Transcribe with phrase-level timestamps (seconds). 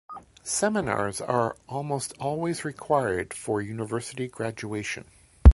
[0.41, 5.05] Seminars are almost always required for university graduation.